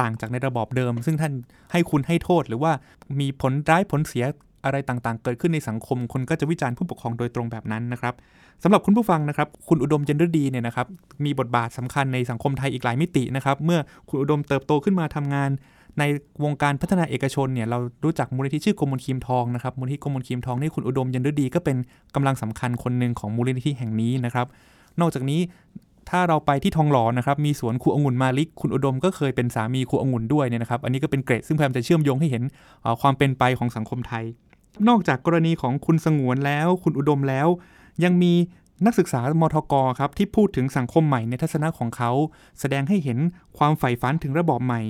[0.00, 1.32] ต่างจากในระบอบเดิม ซึ่งท่าน
[1.72, 2.72] ให้คุณให้โทษ หรือว่า
[3.20, 4.24] มีผลร้ายผลเสีย
[4.64, 8.14] อะไรต่างๆ เกิดขึ้นในสังคม คนก็จะวิจารณ์ผู้ปกครองโดยตรงแบบนั้นนะครับ
[8.62, 10.86] สำหรับคุณผู้ฟังนะครับ คุณอุดมเจนฤดีเนี่ยนะครับ
[11.24, 15.50] มีบทบาทสำคัญในสังคมไทยอีกหลายมิตินะครับ เมื่อคุณอุดมเติบโตขึ้นมาทำงาน
[15.98, 16.02] ใน
[16.44, 21.76] วงการพัฒนาเอกชนเนี่ย เรารู้จักมูลนิธิชื่อกรมลคีมทองนะครับ มูลนิธิกรมลคีมทองนี่คุณอุดมยันฤดีก็เป็น
[22.14, 24.46] กำลังสำคัญคนหนึ่งของมูลนิธิแห่งนี้นะครับ
[25.00, 25.40] นอกจากนี้
[26.10, 32.42] ถ้าเราไปที่ทองหล่อนะครับมีสวนครูองุ่นมาลิก คุณอุดมก็เคยเป็นสามีครูองุ่นด้วยเนี่ยนะครับ อันนี้ก็เป็นเกรดซึ่งพยายามจะเชื่อมโยงให้เห็น
[33.00, 34.24] ความเป็นไปของสังคมไทย
[34.88, 37.48] นอกจากกรณีของคุณสงวนแล้ว คุณอุดมแล้ว
[38.04, 38.32] ยังมี
[38.86, 42.10] นักศึกษามทกครับที่พูดถึงสังคมใหม่ในทัศนะของเขา
[42.60, 43.18] แสดงให้เห็น
[43.58, 44.80] ความใฝ่ฝันถึงระบอบใหม่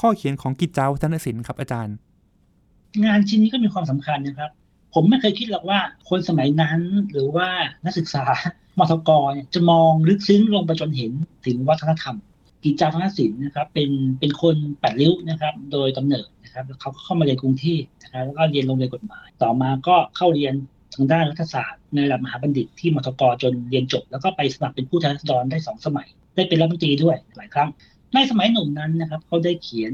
[0.00, 1.94] ข้อเขียนของกิจจาวัฒนศิลป์ครับอาจารย์
[3.04, 4.50] งานชิ้นนี้ก็มีความสำคัญนะครับ
[4.94, 5.78] ผมไม่เคยคิดหรอกว่า
[6.08, 6.80] คนสมัยนั้น
[7.10, 7.48] หรือว่า
[7.84, 8.24] นักศึกษา
[8.78, 11.12] มทกเนี่ยจะมองลึกซึ้งลงไปจนเห็น
[11.46, 12.16] ถึงวัฒนธรรม
[12.64, 20.54] กิจจาวัฒนศิลป์นะครับเป็นเป็นคนแปดริ้วนะครับ โดยกำเนิดนะครับเขาเข้ามาเรียนกรุงเทพนะครับแล้วก็เรียนโรงเรียนกฎหมาย ต่อมาก็เข้าเรียน
[20.94, 27.68] ทางด้านรัฐศาสตร์ ในระดับมหาบัณฑิตที่มทกจนเรียนจบ แล้วก็ไปสมัครเป็นผู้แทนราษฎรได้สองสมัย ได้เป็นรัฐมนตรีด้วยหลายครั้ง
[28.14, 29.92] ในสมัยหนุ่มนั้นนะครับเขาได้เขียน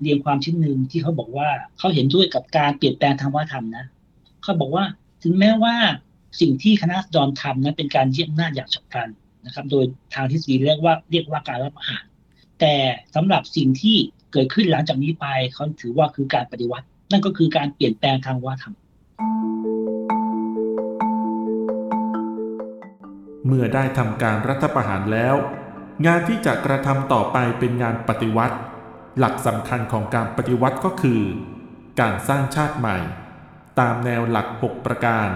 [0.00, 3.84] เรียงความชิ้นหนึ่งที่เขาบอกว่าเขาเห็นด้วยกับการเปลี่ยนแปลงทางวัฒนธรรมนะ
[4.46, 4.84] เขาบอกว่า
[5.22, 5.74] ถึงแม้ว่า
[6.40, 9.10] สิ่งที่คณะราษฎรทำนั้นเป็นการเยึดอำนาอย่างฉับพลัน
[9.44, 12.04] นะครับ โดยทางทฤษฎีเรียกว่าเรียกว่าการรับประหาร
[12.60, 12.74] แต่
[13.14, 13.96] สำหรับสิ่งที่
[14.32, 18.74] เกิดขึ้นหลังจากนี้ไปเขาถือว่าคือการปฏิวัติ นั่นก็คือการเปลี่ยนแปลงทางวัฒนธรรม
[23.46, 25.34] เมื่อได้ทำการรัฐประหารแล้ว
[26.06, 28.56] งานที่จะกระทำต่อไปเป็นงานปฏิวัติ
[29.18, 31.20] หลักสำคัญของการปฏิวัติก็คือ
[32.00, 32.98] การสร้างชาติใหม่
[33.80, 35.28] ตามแนวหลัก 6 ประการ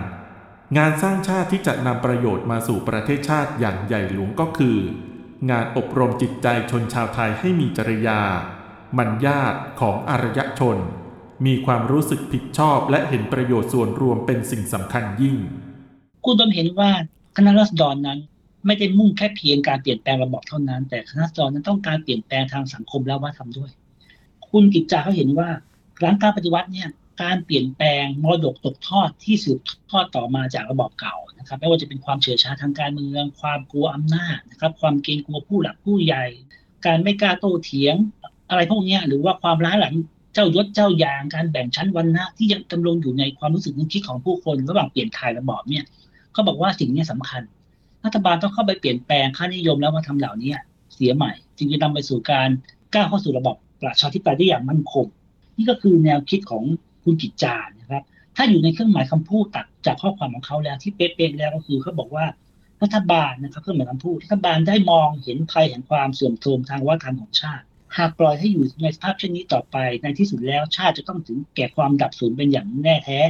[0.78, 4.76] งานสร้างชาติที่จะนำประโยชน์มาสู่ประเทศชาติอย่างใหญ่หลวงก็คือ
[5.50, 8.20] งานอบรมจิตใจชนชาวไทยให้มีจริยา
[8.98, 10.78] มัญญาตของอารยชน
[11.46, 15.36] มีความรู้สึกผิดชอบและเห็นประโยชน์ส่วนรวมเป็นสิ่งสำคัญยิ่ง
[16.24, 16.90] คุณดมเห็นว่า
[17.36, 18.18] คณะรัษฎรนั้น
[18.66, 23.70] ไม่ได้มุ่งแค่เพียงการเปลี่ยนแปลงระบอบเท่านั้น แต่คณะรัษฎรนั้นต้องการเปลี่ยนแปลงทางสังคมและวัฒนธรรมด้วย
[24.50, 25.48] คุณกิจจาเขาเห็นว่า
[26.00, 26.88] หลังการปฏิวัติเนี่ย
[27.22, 29.58] การเปลี่ยนแปลงมรดกตกทอดที่สืบ
[29.90, 36.24] ทอดต่อมาจากระบอบเก่านะครับ ไม่ว่าจะเป็นความเฉื่อยชาทางการเมือง ความกลัวอำนาจนะครับ ความเกรงกลัวผู้หลักผู้ใหญ่
[36.86, 37.94] การไม่กล้าโต้เถียง
[38.50, 39.94] อะไรพวกนี้หรือว่าความร้ายหลัง
[40.34, 45.84] เจ้ายศเจ้ายางการแบ่งชั้นวรรณะที่ยังดำรงอยู่ในความรู้สึกนึกคิดของผู้คนระหว่างเปลี่ยนถ่ายระบอบเนี่ย
[46.32, 47.42] เขาบอกว่าสิ่งนี้สำคัญ
[48.04, 50.52] รัฐบาลต้องเข้าไปเปลี่ยนแปลงค่านิยมและวัฒนธรรมเหล่านี้
[50.94, 52.48] เสียใหม่ จึงจะนำไปสู่การ
[52.94, 55.06] ก้าวเข้าสู่ระบอบประชาธิปไตยได้อย่างมั่นคง
[55.56, 56.64] นี่ก็คือแนวคิดของ
[57.04, 58.02] คุณกิจจานะครับ
[58.36, 62.26] ถ้าอยู่ในเครื่องหมายคำพูดตัดจากข้อความของเขาแล้วที่เป๊ะๆแล้วก็คือเขาบอกว่า
[62.82, 67.64] รัฐบาลนะครับเครื่องหมายคำพูดรัฐบาลได้มองเห็นภัยแห่งความเสื่อมโทรมทางวัฒนธรรมของชาติ
[67.96, 73.20] หากปล่อยให้อยู่ในสภาพเช่นนี้ต่อไป ในที่สุดแล้วชาติจะต้องถึงแก่ความดับสูญเป็นอย่างแน่แท้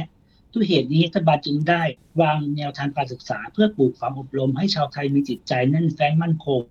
[0.53, 1.83] ด้วยเหตุนี้รัฐบาลจึงได้
[2.21, 6.61] วางแนวทางการศึกษา เพื่อปลูกฝังอบรมให้ชาวไทยมีจิตใจแน่นแฟ้นมั่นคง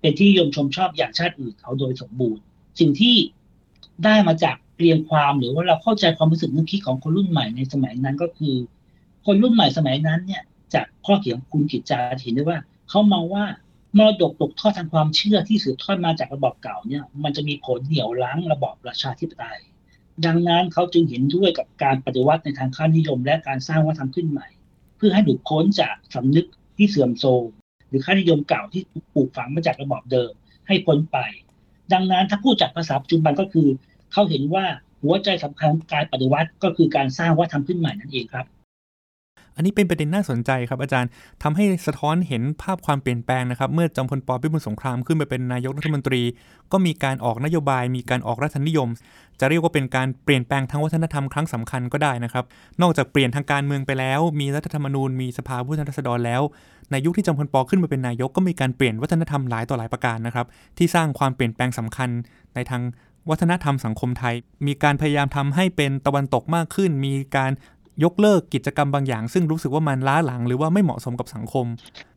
[0.00, 2.42] เป็นที่ยมชมชอบอย่างชาติอื่นเขาโดยสมบูรณ์
[2.80, 3.16] สิ่งที่
[4.04, 8.54] ได้มาจาก เรียงความหรือว่าเราเข้าใจความรู้สึกนึกคิดของคนรุ่นใหม่ในสมัยนั้นก็คือ
[9.26, 10.42] คนรุ่นใหม่สมัยนั้นเนี่ย
[10.74, 13.44] จากข้อเขียนคุณกิจจาเห็นได้ว่าเขามองว่า
[13.96, 19.60] มรดกตกทอดทางความเชื่อที่สืบทอดมาจากระบอบเก่าเนี่ย มันจะมีผลเหนี่ยวรั้งระบอบประชาธิปไตย
[20.26, 24.48] ดังนั้นเขาจึงเห็นด้วยกับการปฏิวัติในทางค่านิยม และการสร้างวัฒนธรรมขึ้นใหม่
[24.96, 27.44] เพื่อให้หลุดพ้นจากสำนึกที่เสื่อมโทรม
[27.88, 28.82] หรือค่านิยมเก่าที่
[29.14, 30.32] ปลูกฝังมาจากระบอบเดิม
[30.66, 31.18] ให้พ้นไป
[31.92, 33.68] ดังนั้นถ้าพูดจากภาษาปัจจุบันก็คือ
[34.12, 34.64] เขาเห็นว่า
[35.02, 38.46] หัวใจสำคัญการปฏิวัติก็คือการสร้างวัฒนธรรมขึ้นใหม่นั่นเองครับ
[39.56, 41.10] อันนี้เป็นประเด็นน่าสนใจครับอาจารย์
[41.42, 46.22] ทำให้สะท้อนเห็นภาพความเปลี่ยนแปลงนะครับ เมื่อจอมพลปพิบูลสงครามขึ้นมาเป็นนายกรัฐมนตรี
[46.72, 48.88] ก็มีการออกนโยบาย มีการออกรัฐนิยม
[49.40, 52.44] จะเรียกว่าเป็นการเปลี่ยนแปลงทางวัฒนธรรมครั้งสำคัญก็ได้นะครับ
[52.82, 56.42] นอกจากเปลี่ยนทางการเมืองไปแล้ว มีรัฐธรรมนูญมีสภาผู้แทนราษฎรแล้ว
[56.90, 60.46] ในยุคที่จอมพลปขึ้นมาเป็นนายกก็มีการเปลี่ยนวัฒนธรรมหลายต่อหลายประการนะครับ
[60.78, 62.10] ที่สร้างความเปลี่ยนแปลงสำคัญ
[62.54, 62.82] ในทาง
[63.30, 64.34] วัฒนธรรมสังคมไทย
[64.66, 67.52] มีการพยายามทำให้เป็นตะวันตกมากขึ้น มีการ
[68.04, 71.66] ยกเลิกกิจกรรมบางอย่าง ซึ่งรู้สึกว่ามันล้าหลัง หรือว่าไม่เหมาะสมกับสังคม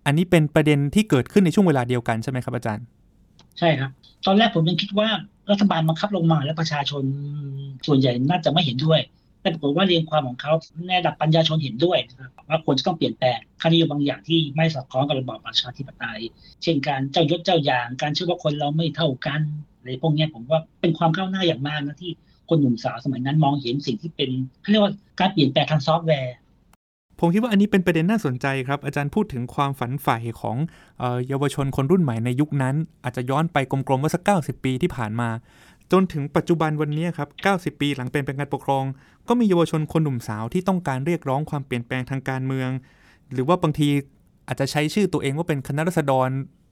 [0.06, 2.86] อันนี้เป็นประเด็นที่เกิดขึ้นในช่วงเวลาเดียวกันใช่ไหมครับอาจารย์
[3.60, 3.92] ใช่ครับ
[4.26, 5.10] ตอนแรกผมยังคิดว่า
[5.52, 7.04] รัฐบาลบังคับลงมาแล้วประชาชน
[7.88, 9.00] ส่วนใหญ่น่าจะไม่เห็นด้วย
[9.42, 10.54] แต่ปรากฏว่าเรียงความของเขา
[10.88, 16.22] ในระดับปัญญาชนเห็นด้วยนะครับว่าควรจะต้องเปลี่ยนแปลงค่านิยมบางอย่างที่ไม่สอดคล้องกับระบอบประชาธิปไตย
[16.64, 19.42] เช่นการเจ้ายศเจ้าอย่าง การเชื่อว่าคนเราไม่เท่ากัน
[19.82, 22.12] อะไรพวกนี้ผมว่าเป็นความก้าวหน้าอย่างมากนะที่
[22.50, 24.30] คนหนุ่มสาวสมัยนั้นมองเห็นสิ่งที่เป็น
[24.62, 26.34] เขาเรียกว่าการเปลี่ยนแปลงทางซอฟต์แวร์
[27.20, 30.58] ผมคิดว่าอันนี้เป็นประเด็นน่าสนใจครับ อาจารย์พูดถึงความฝันใฝ่ของ
[31.28, 35.30] เยาวชนคนรุ่นใหม่ในยุคนั้น อาจจะย้อนไปกลมๆว่าสัก 90 ปีที่ผ่านมา
[35.92, 37.30] จนถึงปัจจุบันวันนี้ครับ
[37.76, 38.84] 90 ปีหลังเป็นเป็นการปกครอง
[39.28, 42.70] ก็มีเยาวชนคนหนุ่มสาวที่ต้องการเรียกร้องความเปลี่ยนแปลงทางการเมือง
[43.34, 43.90] หรือว่าบางที
[44.48, 46.30] อาจจะใช้ชื่อตัวเองว่าเป็นคณะรัษฎร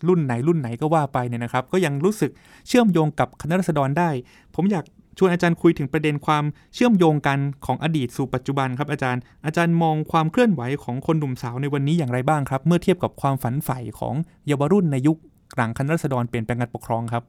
[0.07, 2.31] รุ่นไหนรุ่นไหนก็ว่าไปเนี่ยนะครับ ก็ยังรู้สึก
[2.67, 4.09] เชื่อมโยงกับคณะรัษฎรได้
[4.55, 4.85] ผมอยาก
[5.17, 14.15] ชวนอาจารย์คุยถึงประเด็นความเชื่อมโยงกันของอดีตสู่ปัจจุบันครับอาจารย์ อาจารย์มองความเคลื่อนไหวของคนหนุ่มสาวในวันนี้อย่างไรบ้างครับ เมื่อเทียบกับความฝันใฝ่ของ
[14.47, 15.17] เยาวรุ่นในยุค
[15.55, 17.23] หลังคณะรัษฎรเปลี่ยนแปลงการปกครองครับ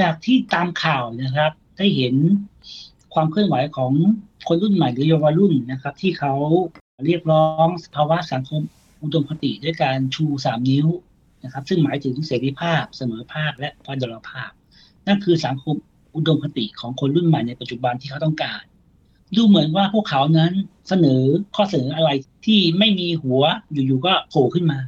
[0.00, 2.14] จากที่ตามข่าวนะครับ ได้เห็น
[3.14, 3.92] ความเคลื่อนไหวของ
[4.48, 6.34] คนรุ่นใหม่หรือเยาวรุ่นนะครับ ที่เขา
[7.04, 8.62] เรียกร้องภาวะสังคม
[9.02, 10.86] อุดมคติด้วยการชูสามนิ้ว
[11.44, 14.50] นะครับ ซึ่งหมายถึงเสรีภาพ เสมอภาคและพอดลภาพ
[15.06, 15.76] นั่นคือสังคม
[16.16, 18.62] อุดมคติของคนรุ่นใหม่ในปัจจุบันที่เขาต้องการ
[19.36, 20.52] ดูเหมือนว่าพวกเขานั้น
[20.88, 21.22] เสนอ
[21.56, 22.10] ข้อเสนออะไร
[22.46, 24.80] ที่ไม่มีหัวอยู่ๆก็โผล่ขึ้นมา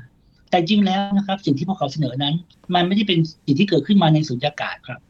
[0.51, 2.35] แต่จริงแล้วนะครับ สิ่งที่พวกเขาเสนอนั้น
[2.75, 5.01] มันไม่ได้เป็นสิ่งที่เกิดขึ้นมาในสุญญากาศครับ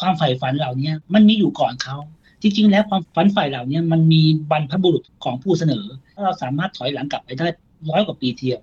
[0.00, 1.96] ความใฝ่ฝันเหล่านี้มันมีอยู่ก่อนเขา
[2.42, 7.46] จริงๆ แล้วความฝันฝ่ายเหล่านี้มันมีบรรพบุรุษของผู้เสนอ ถ้าเราสามารถถอยหลังกลับไปได้
[7.90, 8.60] ร้อยกว่าปีเทียว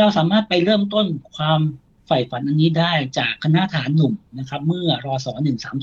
[0.00, 1.60] เราสามารถไปเริ่มต้นความ
[2.06, 5.26] ใฝ่ฝันอันนี้ได้จากคณะทหารหนุ่มนะครับ เมื่อรอศ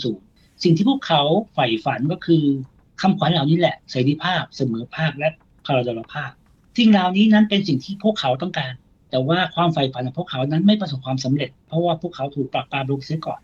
[0.04, 1.22] 130 สิ่งที่พวกเขา
[1.54, 2.43] ใฝ่ฝันก็คือ
[3.02, 5.30] คำขวัญเหล่านี้แหละเสรีภาพเสมอภาคและ
[5.65, 6.32] พลดลภาพ
[6.78, 8.74] สิ่งเหล่านี้นั้นเป็นสิ่งที่พวกเขาต้องการ
[9.10, 13.41] แต่ว่าความใฝ่ฝันของพวกเขานั้นไม่ประสบความสำเร็จ เพราะว่าพวกเขาถูกปราบปรามลงเสียก่อน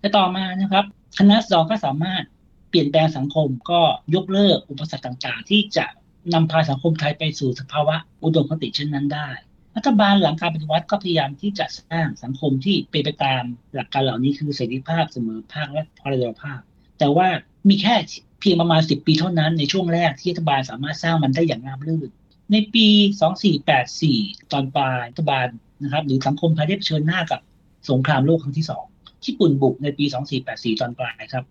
[0.00, 0.84] และต่อมานะครับ
[1.18, 2.24] คณะสองก็สามารถ
[2.70, 3.80] เปลี่ยนแปลงสังคมก็
[4.14, 5.86] ยกเลิกอุปสรรคต่างๆ ที่จะ
[6.34, 9.28] นำพาสังคมไทยไปสู่สภาวะอุดมคติเช่นนั้นได้
[9.76, 13.42] รัฐบาลหลังการปฏิวัติก็พยายามที่จะสร้างสังคมที่เป็นไปตาม
[13.74, 16.60] หลักการเหล่านี้คือเสรีภาพเสมอภาคและพลดภาพ
[16.98, 17.28] แต่ว่า
[17.68, 17.94] มีแค่
[18.40, 22.10] เพียงประมาณ 10 ปีเท่านั้นในช่วงแรกที่รัฐบาลสามารถสร้างมันได้อย่างราบรื่น
[22.52, 22.86] ในปี
[23.70, 25.48] 2484 ตอนปลายรัฐบาล
[25.82, 27.40] นะครับหรือสังคมไทยได้เผชิญหน้ากับ
[27.90, 28.84] สงครามโลกครั้งที่สอง
[29.24, 30.04] ญี่ปุ่นบุกในปี
[30.42, 31.44] 2484 ตอนปลายครับ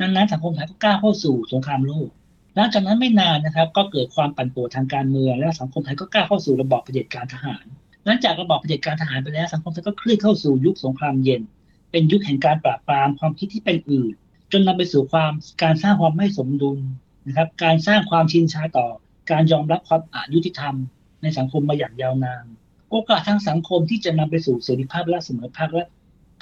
[0.00, 2.08] ดังนั้นสังคมไทยก็กล้าเข้าสู่สงครามโลก
[2.54, 7.64] หลังจากนั้นไม่นานนะครับ ก็เกิดความปั่นป่วนทางการเมืองและสังคมไทยก็กล้าเข้าสู่ระบอบเผด็จการทหาร
[8.04, 11.42] หลังจากระบอบเผด็จการทหารไปแล้วสังคมไทยก็เคลื่อนเข้าสู่ยุคสงครามเย็น
[11.90, 14.12] เป็นยุคแห่งการปราบปรามความคิดที่เป็นอื่น
[14.52, 16.78] จนนำไปสู่ความการสร้างความไม่สมดุล
[17.26, 18.88] นะครับ การสร้างความชินชาต่อ
[19.30, 20.74] การยอมรับความอายุติธรรม
[21.22, 22.44] ในสังคมมาอย่างยาวนาน
[22.90, 25.84] โอกาสทางสังคมที่จะนำไปสู่เสรีภาพและเสมอภาคและ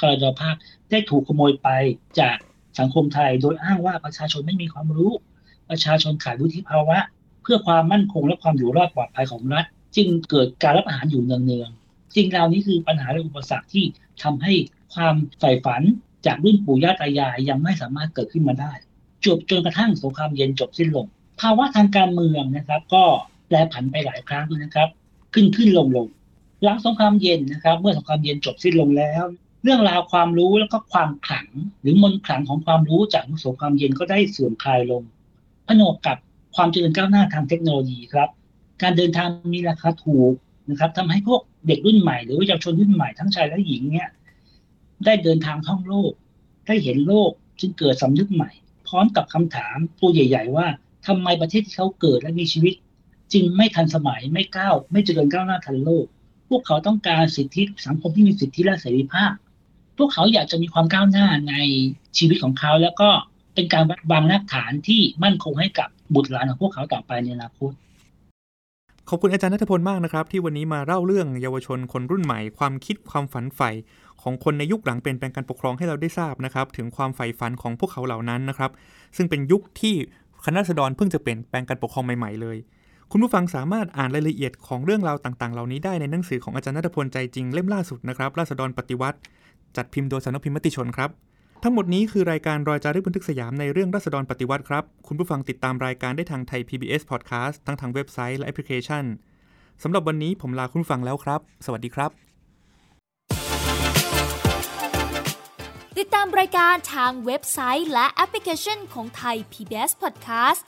[0.01, 0.57] พลดภาค
[0.91, 1.69] ได้ถูกขโมยไป
[2.21, 2.37] จาก
[2.79, 5.13] สังคมไทย โดยอ้างว่าประชาชนไม่มีความรู้
[5.71, 6.99] ประชาชนขาดวุฒิภาวะ
[7.43, 9.65] เพื่อความมั่นคงและความอยู่รอดปลอดภัยของรัฐ
[9.97, 13.85] จึงเกิดการรับอาหารอยู่เนืองๆสิ่งเหล่านี้คือปัญหาและอุปสรรคที่
[14.23, 14.53] ทำให้
[14.95, 15.83] ความใฝ่ฝัน
[16.27, 18.73] จากรุ่นปู่ย่าตายายยังไม่สามารถเกิดขึ้นมาได้
[19.27, 21.07] จบจนกระทั่งสงครามเย็นจบสิ้นลง
[21.41, 23.05] ภาวะทางการเมืองนะครับ ก็
[23.47, 24.89] แปรผันไปหลายครั้งนะครับ
[25.35, 26.09] ขึ้นขึ้นลงลง
[26.63, 29.25] หลังสงครามเย็นนะครับ เมื่อสงครามเย็นจบสิ้นลงแล้ว
[29.65, 31.49] เรื่องราวความรู้แล้วก็ความขลัง
[31.81, 35.03] หรือมนขลังของความรู้จากสงครามเย็นก็ได้เสื่อมคลายลง
[35.81, 36.17] นวกกับ
[36.57, 38.29] ความเจริญก้าวหน้าทางเทคโนโลยีครับ
[38.83, 40.33] การเดินทางมีราคาถูก
[40.71, 44.09] นะครับทำให้พวกเด็กรุ่นใหม่ หรือว่าเยาวชนรุ่นใหม่ทั้งชายและหญิงเนี่ย
[45.05, 46.13] ได้เดินทางท่องโลก
[46.67, 47.31] ได้เห็นโลก
[47.61, 48.51] จึงเกิดสำนึกใหม่
[48.89, 50.67] พร้อมกับคำถามตัวใหญ่ ๆ ว่า
[51.07, 52.75] ทำไมประเทศที่เขาเกิดและมีชีวิต
[53.33, 56.07] จึงไม่ทันสมัยไม่ก้าวไม่เจริญก้าวหน้าทันโลก
[56.49, 59.33] พวกเขาต้องการสิทธิสังคมที่มีสิทธิและเสรีภาพ
[59.99, 61.55] พวกเขาอยากจะมีความก้าวหน้าใน
[62.19, 63.11] ชีวิตของเขาแล้วก็
[63.55, 67.73] เป็นการวางรากฐานที่มั่นคงให้กับบุตรหลานของพวกเขาต่อไปในอนาคต
[69.09, 73.71] ขอบคุณอาจารย์นัทพลมากนะครับ ที่วันนี้มาเล่าเรื่องเยาวชนคนรุ่นใหม่ ความคิดความฝันใฝ่
[74.23, 78.71] ของคนในยุคหลังเปลี่ยนแปลงการปกครองให้เราได้ทราบนะครับ ถึงความใฝ่ฝันของพวกเขาเหล่านั้นนะครับ
[79.17, 79.95] ซึ่งเป็นยุคที่
[80.45, 82.57] คณะรัษฎรเพิ่งจะเปลี่ยนแปลงการปกครองใหม่ๆเลย
[83.11, 89.19] คุณผู้ฟังสามารถอ่านรายละเอียดของเรื่องราวต่างๆ เหล่านี้ได้ในหนังสือของอาจารย์นัทพลใจจริงเล่มล่าสุดนะครับราษฎรปฏิวัติ
[89.77, 91.11] จัดพิมพ์โดยสำนักพิมพ์มติชนครับ
[91.65, 99.05] ทั้งหมดนี้คือรายการรอยจารึกบันทึกสยามในเรื่องราษฎรปฏิวัติครับ คุณผู้ฟังติดตามรายการได้ทางไทย PBS Podcast ทั้งทางเว็บไซต์และแอปพลิเคชัน
[99.83, 102.11] สำหรับวันนี้ผมลาคุณผู้ฟังแล้วครับ สวัสดีครับ
[105.99, 110.61] ติดตามรายการทางเว็บไซต์และแอปพลิเคชันของไทย PBS Podcast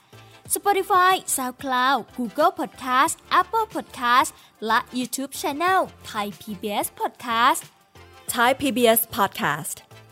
[0.54, 4.30] Spotify SoundCloud Google Podcast Apple Podcast
[4.66, 7.62] และ YouTube Channel Thai PBS Podcast
[8.34, 9.91] Thai PBS Podcast.